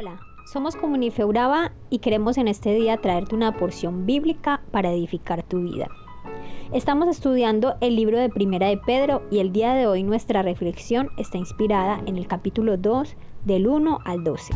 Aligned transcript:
Hola, 0.00 0.18
somos 0.50 0.76
Comunife 0.76 1.26
Uraba 1.26 1.72
y 1.90 1.98
queremos 1.98 2.38
en 2.38 2.48
este 2.48 2.72
día 2.72 2.96
traerte 2.96 3.34
una 3.34 3.58
porción 3.58 4.06
bíblica 4.06 4.62
para 4.70 4.90
edificar 4.90 5.42
tu 5.42 5.60
vida. 5.60 5.88
Estamos 6.72 7.06
estudiando 7.08 7.74
el 7.82 7.96
libro 7.96 8.18
de 8.18 8.30
Primera 8.30 8.68
de 8.68 8.78
Pedro 8.78 9.20
y 9.30 9.40
el 9.40 9.52
día 9.52 9.74
de 9.74 9.86
hoy 9.86 10.02
nuestra 10.02 10.40
reflexión 10.40 11.10
está 11.18 11.36
inspirada 11.36 12.00
en 12.06 12.16
el 12.16 12.26
capítulo 12.26 12.78
2 12.78 13.14
del 13.44 13.66
1 13.66 13.98
al 14.06 14.24
12. 14.24 14.54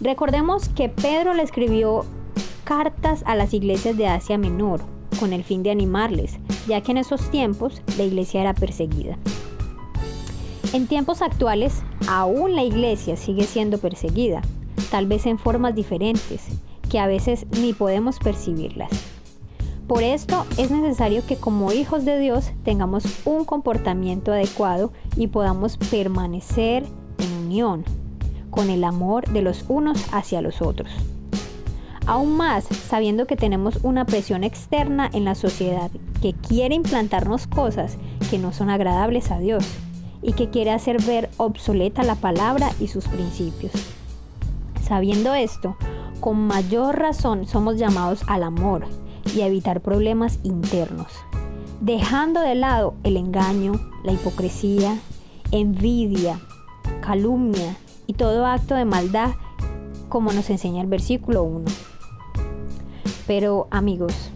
Recordemos 0.00 0.70
que 0.70 0.88
Pedro 0.88 1.34
le 1.34 1.42
escribió 1.42 2.06
cartas 2.64 3.22
a 3.26 3.34
las 3.34 3.52
iglesias 3.52 3.98
de 3.98 4.06
Asia 4.06 4.38
Menor 4.38 4.80
con 5.18 5.34
el 5.34 5.44
fin 5.44 5.62
de 5.62 5.70
animarles, 5.70 6.38
ya 6.66 6.80
que 6.80 6.92
en 6.92 6.96
esos 6.96 7.30
tiempos 7.30 7.82
la 7.98 8.04
iglesia 8.04 8.40
era 8.40 8.54
perseguida. 8.54 9.18
En 10.72 10.86
tiempos 10.86 11.20
actuales, 11.20 11.82
aún 12.06 12.54
la 12.54 12.62
iglesia 12.62 13.16
sigue 13.16 13.42
siendo 13.42 13.78
perseguida, 13.78 14.40
tal 14.92 15.08
vez 15.08 15.26
en 15.26 15.36
formas 15.36 15.74
diferentes, 15.74 16.46
que 16.88 17.00
a 17.00 17.08
veces 17.08 17.44
ni 17.60 17.72
podemos 17.72 18.20
percibirlas. 18.20 18.90
Por 19.88 20.04
esto 20.04 20.46
es 20.58 20.70
necesario 20.70 21.26
que 21.26 21.34
como 21.34 21.72
hijos 21.72 22.04
de 22.04 22.20
Dios 22.20 22.52
tengamos 22.62 23.02
un 23.24 23.44
comportamiento 23.44 24.30
adecuado 24.30 24.92
y 25.16 25.26
podamos 25.26 25.76
permanecer 25.76 26.84
en 27.18 27.32
unión 27.46 27.84
con 28.50 28.70
el 28.70 28.84
amor 28.84 29.28
de 29.30 29.42
los 29.42 29.64
unos 29.68 30.00
hacia 30.12 30.40
los 30.40 30.62
otros. 30.62 30.92
Aún 32.06 32.36
más 32.36 32.64
sabiendo 32.66 33.26
que 33.26 33.34
tenemos 33.34 33.80
una 33.82 34.04
presión 34.04 34.44
externa 34.44 35.10
en 35.12 35.24
la 35.24 35.34
sociedad 35.34 35.90
que 36.22 36.32
quiere 36.32 36.76
implantarnos 36.76 37.48
cosas 37.48 37.98
que 38.30 38.38
no 38.38 38.52
son 38.52 38.70
agradables 38.70 39.32
a 39.32 39.40
Dios 39.40 39.64
y 40.22 40.32
que 40.32 40.50
quiere 40.50 40.70
hacer 40.70 41.02
ver 41.02 41.30
obsoleta 41.36 42.02
la 42.02 42.14
palabra 42.14 42.70
y 42.80 42.88
sus 42.88 43.06
principios. 43.08 43.72
Sabiendo 44.82 45.34
esto, 45.34 45.76
con 46.20 46.46
mayor 46.46 46.98
razón 46.98 47.46
somos 47.46 47.76
llamados 47.76 48.22
al 48.26 48.42
amor 48.42 48.86
y 49.34 49.40
a 49.40 49.46
evitar 49.46 49.80
problemas 49.80 50.38
internos, 50.42 51.08
dejando 51.80 52.40
de 52.40 52.54
lado 52.54 52.94
el 53.04 53.16
engaño, 53.16 53.72
la 54.04 54.12
hipocresía, 54.12 54.98
envidia, 55.52 56.40
calumnia 57.00 57.76
y 58.06 58.14
todo 58.14 58.46
acto 58.46 58.74
de 58.74 58.84
maldad 58.84 59.30
como 60.08 60.32
nos 60.32 60.50
enseña 60.50 60.82
el 60.82 60.88
versículo 60.88 61.44
1. 61.44 61.64
Pero 63.26 63.68
amigos, 63.70 64.30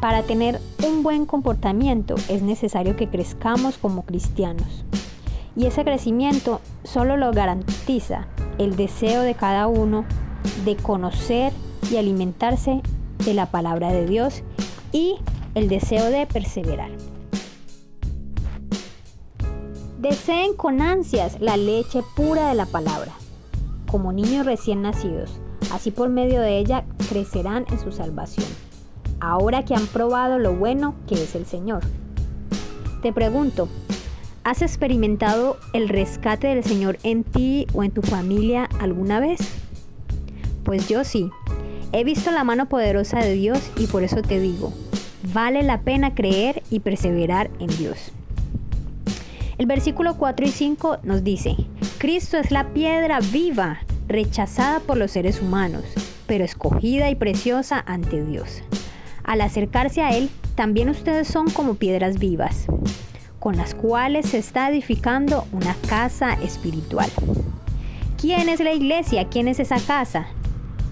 para 0.00 0.22
tener 0.22 0.60
un 0.86 1.02
buen 1.02 1.26
comportamiento 1.26 2.14
es 2.28 2.42
necesario 2.42 2.94
que 2.94 3.08
crezcamos 3.08 3.78
como 3.78 4.04
cristianos. 4.04 4.84
Y 5.58 5.66
ese 5.66 5.82
crecimiento 5.82 6.60
solo 6.84 7.16
lo 7.16 7.32
garantiza 7.32 8.28
el 8.58 8.76
deseo 8.76 9.22
de 9.22 9.34
cada 9.34 9.66
uno 9.66 10.04
de 10.64 10.76
conocer 10.76 11.52
y 11.90 11.96
alimentarse 11.96 12.80
de 13.24 13.34
la 13.34 13.46
palabra 13.46 13.90
de 13.90 14.06
Dios 14.06 14.44
y 14.92 15.16
el 15.56 15.68
deseo 15.68 16.12
de 16.12 16.26
perseverar. 16.26 16.92
Deseen 19.98 20.54
con 20.54 20.80
ansias 20.80 21.40
la 21.40 21.56
leche 21.56 22.04
pura 22.14 22.50
de 22.50 22.54
la 22.54 22.66
palabra, 22.66 23.10
como 23.90 24.12
niños 24.12 24.46
recién 24.46 24.82
nacidos, 24.82 25.40
así 25.72 25.90
por 25.90 26.08
medio 26.08 26.40
de 26.40 26.58
ella 26.58 26.84
crecerán 27.08 27.66
en 27.68 27.80
su 27.80 27.90
salvación, 27.90 28.46
ahora 29.18 29.64
que 29.64 29.74
han 29.74 29.88
probado 29.88 30.38
lo 30.38 30.54
bueno 30.54 30.94
que 31.08 31.16
es 31.16 31.34
el 31.34 31.46
Señor. 31.46 31.82
Te 33.02 33.12
pregunto, 33.12 33.68
¿Has 34.48 34.62
experimentado 34.62 35.58
el 35.74 35.90
rescate 35.90 36.46
del 36.46 36.64
Señor 36.64 36.98
en 37.02 37.22
ti 37.22 37.66
o 37.74 37.84
en 37.84 37.90
tu 37.90 38.00
familia 38.00 38.66
alguna 38.80 39.20
vez? 39.20 39.40
Pues 40.64 40.88
yo 40.88 41.04
sí. 41.04 41.28
He 41.92 42.02
visto 42.02 42.30
la 42.30 42.44
mano 42.44 42.66
poderosa 42.66 43.18
de 43.18 43.34
Dios 43.34 43.58
y 43.76 43.88
por 43.88 44.04
eso 44.04 44.22
te 44.22 44.40
digo, 44.40 44.72
vale 45.34 45.62
la 45.62 45.82
pena 45.82 46.14
creer 46.14 46.62
y 46.70 46.80
perseverar 46.80 47.50
en 47.60 47.66
Dios. 47.76 48.10
El 49.58 49.66
versículo 49.66 50.16
4 50.16 50.46
y 50.46 50.50
5 50.50 51.00
nos 51.02 51.22
dice, 51.22 51.54
Cristo 51.98 52.38
es 52.38 52.50
la 52.50 52.72
piedra 52.72 53.20
viva, 53.20 53.80
rechazada 54.06 54.80
por 54.80 54.96
los 54.96 55.10
seres 55.10 55.42
humanos, 55.42 55.84
pero 56.26 56.42
escogida 56.42 57.10
y 57.10 57.16
preciosa 57.16 57.84
ante 57.86 58.24
Dios. 58.24 58.62
Al 59.24 59.42
acercarse 59.42 60.00
a 60.00 60.16
Él, 60.16 60.30
también 60.54 60.88
ustedes 60.88 61.28
son 61.28 61.50
como 61.50 61.74
piedras 61.74 62.18
vivas 62.18 62.66
con 63.48 63.56
las 63.56 63.74
cuales 63.74 64.26
se 64.26 64.36
está 64.36 64.68
edificando 64.68 65.46
una 65.52 65.74
casa 65.88 66.34
espiritual. 66.34 67.08
¿Quién 68.20 68.50
es 68.50 68.60
la 68.60 68.74
iglesia? 68.74 69.26
¿Quién 69.30 69.48
es 69.48 69.58
esa 69.58 69.80
casa? 69.80 70.26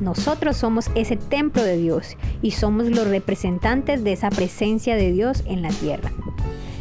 Nosotros 0.00 0.58
somos 0.58 0.90
ese 0.94 1.16
templo 1.16 1.64
de 1.64 1.78
Dios 1.78 2.14
y 2.42 2.50
somos 2.50 2.88
los 2.88 3.08
representantes 3.08 4.04
de 4.04 4.12
esa 4.12 4.28
presencia 4.28 4.96
de 4.96 5.12
Dios 5.12 5.44
en 5.46 5.62
la 5.62 5.70
tierra. 5.70 6.12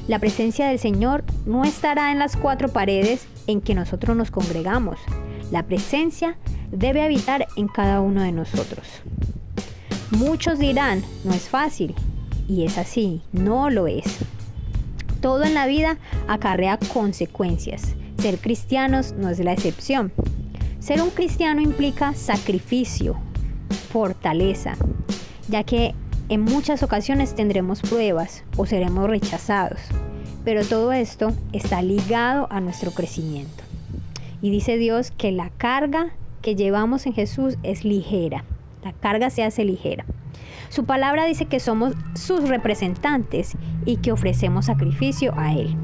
La 0.09 0.19
presencia 0.19 0.67
del 0.67 0.77
Señor 0.77 1.23
no 1.45 1.63
estará 1.63 2.11
en 2.11 2.19
las 2.19 2.35
cuatro 2.35 2.67
paredes 2.67 3.25
en 3.47 3.61
que 3.61 3.73
nosotros 3.73 4.17
nos 4.17 4.29
congregamos. 4.29 4.99
La 5.51 5.63
presencia 5.63 6.35
debe 6.73 7.01
habitar 7.01 7.47
en 7.55 7.69
cada 7.69 8.01
uno 8.01 8.23
de 8.23 8.33
nosotros. 8.33 8.85
Muchos 10.09 10.59
dirán, 10.59 11.01
no 11.23 11.33
es 11.33 11.47
fácil. 11.47 11.95
Y 12.49 12.65
es 12.65 12.77
así, 12.77 13.21
no 13.31 13.69
lo 13.69 13.87
es. 13.87 14.19
Todo 15.21 15.43
en 15.43 15.53
la 15.53 15.67
vida 15.67 15.97
acarrea 16.27 16.77
consecuencias. 16.91 17.95
Ser 18.17 18.39
cristianos 18.39 19.13
no 19.13 19.29
es 19.29 19.39
la 19.39 19.53
excepción. 19.53 20.11
Ser 20.79 21.01
un 21.01 21.11
cristiano 21.11 21.61
implica 21.61 22.15
sacrificio, 22.15 23.17
fortaleza, 23.91 24.75
ya 25.47 25.63
que 25.63 25.93
en 26.29 26.41
muchas 26.41 26.81
ocasiones 26.81 27.35
tendremos 27.35 27.81
pruebas 27.81 28.43
o 28.57 28.65
seremos 28.65 29.07
rechazados. 29.09 29.79
Pero 30.43 30.65
todo 30.65 30.91
esto 30.91 31.33
está 31.53 31.83
ligado 31.83 32.47
a 32.49 32.59
nuestro 32.59 32.91
crecimiento. 32.91 33.63
Y 34.41 34.49
dice 34.49 34.77
Dios 34.77 35.11
que 35.11 35.31
la 35.31 35.51
carga 35.51 36.13
que 36.41 36.55
llevamos 36.55 37.05
en 37.05 37.13
Jesús 37.13 37.57
es 37.61 37.85
ligera. 37.85 38.43
La 38.83 38.93
carga 38.93 39.29
se 39.29 39.43
hace 39.43 39.65
ligera. 39.65 40.03
Su 40.69 40.85
palabra 40.85 41.25
dice 41.25 41.45
que 41.45 41.59
somos 41.59 41.93
sus 42.15 42.47
representantes 42.47 43.57
y 43.85 43.97
que 43.97 44.11
ofrecemos 44.11 44.65
sacrificio 44.65 45.33
a 45.35 45.53
Él. 45.53 45.75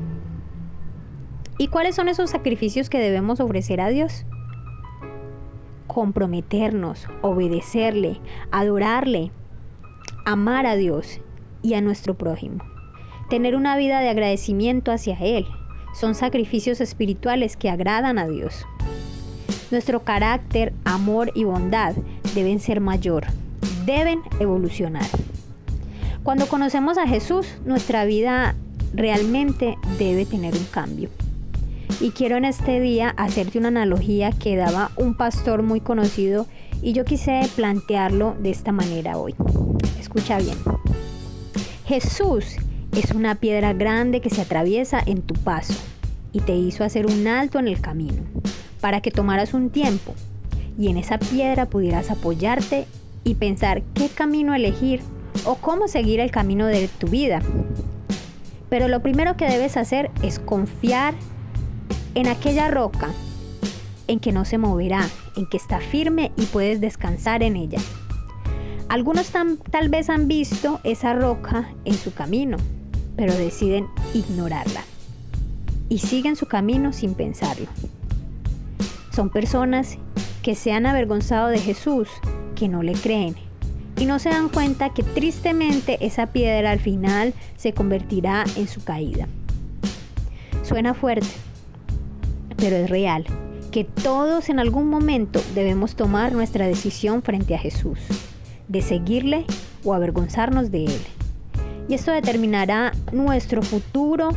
¿Y 1.57 1.67
cuáles 1.67 1.95
son 1.95 2.07
esos 2.07 2.29
sacrificios 2.29 2.89
que 2.89 2.99
debemos 2.99 3.39
ofrecer 3.39 3.81
a 3.81 3.89
Dios? 3.89 4.25
Comprometernos, 5.87 7.07
obedecerle, 7.21 8.21
adorarle, 8.51 9.31
amar 10.25 10.65
a 10.67 10.75
Dios 10.75 11.19
y 11.63 11.73
a 11.73 11.81
nuestro 11.81 12.15
prójimo. 12.15 12.63
Tener 13.29 13.55
una 13.55 13.75
vida 13.75 13.99
de 13.99 14.09
agradecimiento 14.09 14.91
hacia 14.91 15.17
Él. 15.19 15.45
Son 15.93 16.13
sacrificios 16.13 16.79
espirituales 16.79 17.57
que 17.57 17.69
agradan 17.69 18.19
a 18.19 18.27
Dios. 18.27 18.65
Nuestro 19.71 20.03
carácter, 20.03 20.73
amor 20.85 21.31
y 21.33 21.43
bondad 21.43 21.95
deben 22.35 22.59
ser 22.59 22.79
mayor 22.79 23.25
deben 23.87 24.21
evolucionar. 24.39 25.07
Cuando 26.21 26.47
conocemos 26.47 26.97
a 26.97 27.07
Jesús, 27.07 27.47
nuestra 27.65 28.03
vida 28.03 28.53
realmente 28.93 29.77
debe 29.97 30.25
tener 30.25 30.53
un 30.53 30.65
cambio. 30.65 31.09
Y 32.01 32.11
quiero 32.11 32.35
en 32.35 32.43
este 32.43 32.81
día 32.81 33.13
hacerte 33.17 33.57
una 33.57 33.69
analogía 33.69 34.31
que 34.31 34.57
daba 34.57 34.91
un 34.97 35.15
pastor 35.15 35.63
muy 35.63 35.79
conocido 35.79 36.45
y 36.81 36.91
yo 36.91 37.05
quise 37.05 37.39
plantearlo 37.55 38.35
de 38.39 38.51
esta 38.51 38.73
manera 38.73 39.17
hoy. 39.17 39.33
Escucha 39.99 40.37
bien. 40.37 40.57
Jesús 41.85 42.57
es 42.91 43.11
una 43.11 43.35
piedra 43.35 43.71
grande 43.71 44.19
que 44.19 44.29
se 44.29 44.41
atraviesa 44.41 45.01
en 45.03 45.21
tu 45.21 45.33
paso 45.33 45.73
y 46.33 46.41
te 46.41 46.55
hizo 46.55 46.83
hacer 46.83 47.05
un 47.05 47.25
alto 47.25 47.57
en 47.57 47.69
el 47.69 47.79
camino 47.79 48.21
para 48.81 48.99
que 48.99 49.11
tomaras 49.11 49.53
un 49.53 49.69
tiempo 49.69 50.13
y 50.77 50.89
en 50.89 50.97
esa 50.97 51.17
piedra 51.17 51.67
pudieras 51.67 52.11
apoyarte 52.11 52.85
y 53.27 53.35
pensar 53.35 53.83
qué 53.93 54.07
camino 54.07 54.55
elegir 54.55 55.01
o 55.43 55.55
cómo 55.55 55.89
seguir 55.89 56.21
el 56.21 56.31
camino 56.31 56.65
de 56.65 56.87
tu 56.87 57.07
vida. 57.07 57.41
Pero 58.69 58.87
lo 58.87 59.01
primero 59.01 59.35
que 59.35 59.45
debes 59.45 59.75
hacer 59.75 60.09
es 60.23 60.39
confiar 60.39 61.13
en 62.15 62.27
aquella 62.27 62.69
roca, 62.69 63.09
en 64.07 64.21
que 64.21 64.31
no 64.31 64.45
se 64.45 64.57
moverá, 64.57 65.05
en 65.35 65.45
que 65.45 65.57
está 65.57 65.79
firme 65.79 66.31
y 66.37 66.45
puedes 66.45 66.79
descansar 66.79 67.43
en 67.43 67.57
ella. 67.57 67.79
Algunos 68.87 69.29
tal 69.71 69.89
vez 69.89 70.09
han 70.09 70.29
visto 70.29 70.79
esa 70.85 71.13
roca 71.13 71.69
en 71.83 71.95
su 71.95 72.13
camino, 72.13 72.55
pero 73.17 73.33
deciden 73.33 73.87
ignorarla 74.13 74.81
y 75.89 75.97
siguen 75.97 76.37
su 76.37 76.45
camino 76.45 76.93
sin 76.93 77.13
pensarlo. 77.13 77.67
Son 79.13 79.29
personas 79.29 79.97
que 80.41 80.55
se 80.55 80.71
han 80.71 80.85
avergonzado 80.85 81.47
de 81.49 81.59
Jesús 81.59 82.07
que 82.57 82.67
no 82.67 82.81
le 82.81 82.93
creen 82.93 83.35
y 83.97 84.05
no 84.05 84.19
se 84.19 84.29
dan 84.29 84.49
cuenta 84.49 84.93
que 84.93 85.03
tristemente 85.03 85.97
esa 86.05 86.27
piedra 86.27 86.71
al 86.71 86.79
final 86.79 87.33
se 87.55 87.73
convertirá 87.73 88.45
en 88.55 88.67
su 88.67 88.83
caída. 88.83 89.27
Suena 90.63 90.93
fuerte, 90.93 91.27
pero 92.57 92.75
es 92.75 92.89
real, 92.89 93.25
que 93.71 93.83
todos 93.83 94.49
en 94.49 94.59
algún 94.59 94.89
momento 94.89 95.41
debemos 95.55 95.95
tomar 95.95 96.33
nuestra 96.33 96.67
decisión 96.67 97.21
frente 97.21 97.55
a 97.55 97.59
Jesús, 97.59 97.99
de 98.67 98.81
seguirle 98.81 99.45
o 99.83 99.93
avergonzarnos 99.93 100.71
de 100.71 100.85
Él. 100.85 101.01
Y 101.87 101.93
esto 101.93 102.11
determinará 102.11 102.91
nuestro 103.11 103.61
futuro 103.61 104.29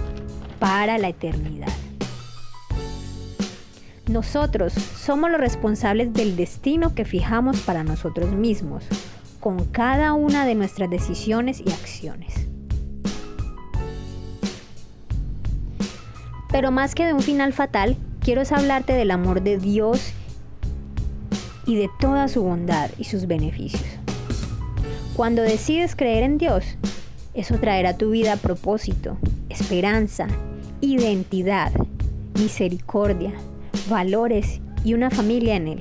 para 0.58 0.98
la 0.98 1.08
eternidad. 1.08 1.72
Nosotros 4.10 4.72
somos 4.72 5.30
los 5.30 5.40
responsables 5.40 6.12
del 6.12 6.34
destino 6.34 6.96
que 6.96 7.04
fijamos 7.04 7.60
para 7.60 7.84
nosotros 7.84 8.32
mismos, 8.32 8.84
con 9.38 9.66
cada 9.66 10.14
una 10.14 10.44
de 10.46 10.56
nuestras 10.56 10.90
decisiones 10.90 11.62
y 11.64 11.70
acciones. 11.70 12.48
Pero 16.50 16.72
más 16.72 16.96
que 16.96 17.06
de 17.06 17.14
un 17.14 17.20
final 17.20 17.52
fatal, 17.52 17.96
quiero 18.18 18.42
hablarte 18.50 18.94
del 18.94 19.12
amor 19.12 19.42
de 19.42 19.58
Dios 19.58 20.12
y 21.64 21.76
de 21.76 21.88
toda 22.00 22.26
su 22.26 22.42
bondad 22.42 22.90
y 22.98 23.04
sus 23.04 23.28
beneficios. 23.28 23.84
Cuando 25.14 25.42
decides 25.42 25.94
creer 25.94 26.24
en 26.24 26.36
Dios, 26.36 26.64
eso 27.32 27.58
traerá 27.58 27.90
a 27.90 27.96
tu 27.96 28.10
vida 28.10 28.34
propósito, 28.34 29.18
esperanza, 29.48 30.26
identidad, 30.80 31.70
misericordia, 32.34 33.32
valores 33.90 34.60
y 34.84 34.94
una 34.94 35.10
familia 35.10 35.56
en 35.56 35.68
Él. 35.68 35.80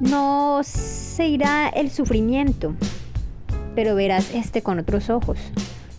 No 0.00 0.60
se 0.64 1.28
irá 1.28 1.68
el 1.68 1.90
sufrimiento, 1.90 2.74
pero 3.74 3.94
verás 3.94 4.34
este 4.34 4.62
con 4.62 4.78
otros 4.78 5.10
ojos. 5.10 5.38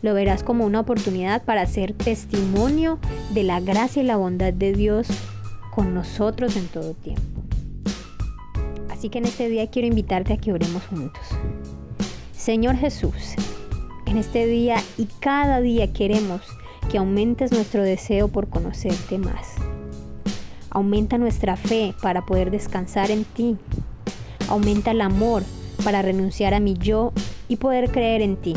Lo 0.01 0.13
verás 0.13 0.43
como 0.43 0.65
una 0.65 0.79
oportunidad 0.79 1.43
para 1.43 1.61
hacer 1.61 1.93
testimonio 1.93 2.99
de 3.33 3.43
la 3.43 3.59
gracia 3.59 4.01
y 4.01 4.05
la 4.05 4.17
bondad 4.17 4.53
de 4.53 4.73
Dios 4.73 5.07
con 5.71 5.93
nosotros 5.93 6.55
en 6.55 6.67
todo 6.67 6.93
tiempo. 6.93 7.43
Así 8.89 9.09
que 9.09 9.19
en 9.19 9.25
este 9.25 9.49
día 9.49 9.69
quiero 9.69 9.87
invitarte 9.87 10.33
a 10.33 10.37
que 10.37 10.51
oremos 10.51 10.83
juntos. 10.87 11.23
Señor 12.33 12.75
Jesús, 12.77 13.35
en 14.05 14.17
este 14.17 14.45
día 14.45 14.77
y 14.97 15.07
cada 15.19 15.61
día 15.61 15.91
queremos 15.93 16.41
que 16.89 16.97
aumentes 16.97 17.51
nuestro 17.51 17.83
deseo 17.83 18.27
por 18.29 18.49
conocerte 18.49 19.17
más. 19.17 19.55
Aumenta 20.69 21.17
nuestra 21.17 21.55
fe 21.55 21.93
para 22.01 22.25
poder 22.25 22.51
descansar 22.51 23.11
en 23.11 23.25
ti. 23.25 23.57
Aumenta 24.47 24.91
el 24.91 25.01
amor 25.01 25.43
para 25.83 26.01
renunciar 26.01 26.53
a 26.53 26.59
mi 26.59 26.75
yo 26.75 27.13
y 27.47 27.55
poder 27.55 27.91
creer 27.91 28.21
en 28.21 28.37
ti. 28.37 28.53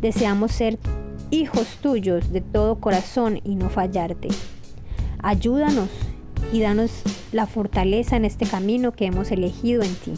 Deseamos 0.00 0.52
ser 0.52 0.78
hijos 1.30 1.78
tuyos 1.80 2.32
de 2.32 2.40
todo 2.40 2.78
corazón 2.78 3.40
y 3.44 3.54
no 3.54 3.70
fallarte. 3.70 4.28
Ayúdanos 5.22 5.88
y 6.52 6.60
danos 6.60 7.02
la 7.32 7.46
fortaleza 7.46 8.16
en 8.16 8.24
este 8.24 8.44
camino 8.44 8.92
que 8.92 9.06
hemos 9.06 9.30
elegido 9.30 9.82
en 9.82 9.94
ti. 9.94 10.12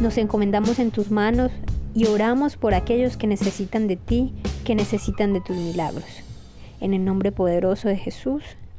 Nos 0.00 0.18
encomendamos 0.18 0.78
en 0.78 0.90
tus 0.90 1.10
manos 1.10 1.50
y 1.94 2.06
oramos 2.06 2.56
por 2.56 2.74
aquellos 2.74 3.16
que 3.16 3.26
necesitan 3.26 3.88
de 3.88 3.96
ti, 3.96 4.32
que 4.64 4.74
necesitan 4.74 5.32
de 5.32 5.40
tus 5.40 5.56
milagros. 5.56 6.04
En 6.80 6.94
el 6.94 7.04
nombre 7.04 7.32
poderoso 7.32 7.88
de 7.88 7.96
Jesús. 7.96 8.42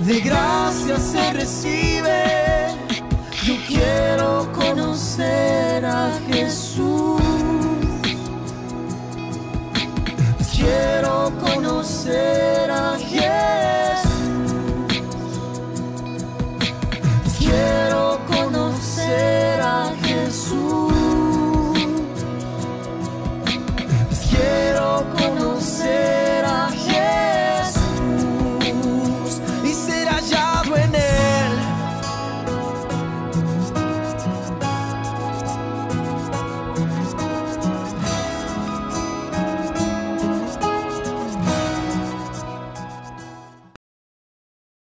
de 0.00 0.20
gracia 0.20 0.98
se 0.98 1.32
recibe. 1.32 2.24
Yo 3.44 3.54
quiero 3.66 4.50
conocer 4.52 5.84
a 5.84 6.18
Jesús. 6.30 7.18